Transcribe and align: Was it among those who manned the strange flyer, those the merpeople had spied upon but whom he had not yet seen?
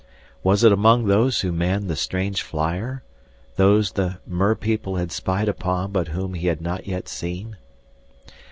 Was 0.41 0.63
it 0.63 0.71
among 0.71 1.05
those 1.05 1.41
who 1.41 1.51
manned 1.51 1.87
the 1.87 1.95
strange 1.95 2.41
flyer, 2.41 3.03
those 3.55 3.91
the 3.91 4.17
merpeople 4.25 4.95
had 4.95 5.11
spied 5.11 5.47
upon 5.47 5.91
but 5.91 6.07
whom 6.07 6.33
he 6.33 6.47
had 6.47 6.59
not 6.59 6.87
yet 6.87 7.07
seen? 7.07 7.55